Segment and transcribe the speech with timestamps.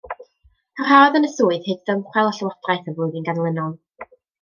[0.79, 3.83] Parhaodd yn y swydd hyd ddymchwel y llywodraeth y flwyddyn ganlynol.